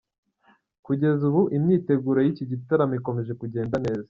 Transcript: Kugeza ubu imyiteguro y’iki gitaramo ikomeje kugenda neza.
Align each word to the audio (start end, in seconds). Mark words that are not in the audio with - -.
Kugeza 0.85 1.21
ubu 1.29 1.41
imyiteguro 1.57 2.19
y’iki 2.21 2.43
gitaramo 2.51 2.93
ikomeje 2.99 3.31
kugenda 3.41 3.75
neza. 3.85 3.99